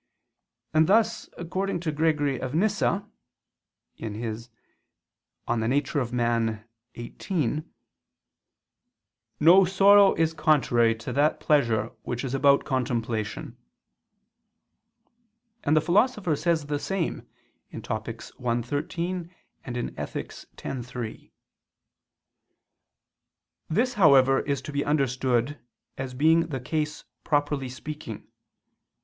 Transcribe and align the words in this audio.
And 0.73 0.87
thus, 0.87 1.29
according 1.37 1.79
to 1.81 1.91
Gregory 1.91 2.39
of 2.41 2.55
Nyssa 2.55 3.07
[*Nemesius, 3.99 4.49
De 5.47 5.67
Nat. 5.67 5.95
Hom. 5.95 6.65
xviii.], 6.97 7.63
"no 9.39 9.63
sorrow 9.63 10.15
is 10.15 10.33
contrary 10.33 10.95
to 10.95 11.13
that 11.13 11.39
pleasure 11.39 11.91
which 12.01 12.23
is 12.23 12.33
about 12.33 12.65
contemplation": 12.65 13.57
and 15.63 15.77
the 15.77 15.81
Philosopher 15.81 16.35
says 16.35 16.65
the 16.65 16.79
same 16.79 17.27
(Topic. 17.83 18.23
i, 18.43 18.61
13; 18.63 19.29
Ethic. 19.75 20.25
x, 20.25 20.45
3). 20.83 21.31
This, 23.69 23.93
however, 23.93 24.39
is 24.39 24.63
to 24.63 24.71
be 24.71 24.83
understood 24.83 25.59
as 25.95 26.15
being 26.15 26.47
the 26.47 26.59
case 26.59 27.03
properly 27.23 27.69
speaking. 27.69 28.27